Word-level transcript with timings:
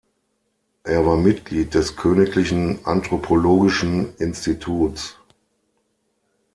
Er 0.83 1.05
war 1.05 1.15
Mitglied 1.15 1.75
des 1.75 1.95
Königlichen 1.95 2.83
Anthropologischen 2.85 4.15
Instituts. 4.15 5.15